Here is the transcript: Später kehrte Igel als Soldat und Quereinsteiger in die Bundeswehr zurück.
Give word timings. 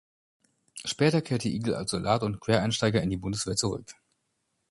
Später 0.83 1.21
kehrte 1.21 1.47
Igel 1.47 1.75
als 1.75 1.91
Soldat 1.91 2.23
und 2.23 2.39
Quereinsteiger 2.39 3.03
in 3.03 3.11
die 3.11 3.17
Bundeswehr 3.17 3.55
zurück. 3.55 3.91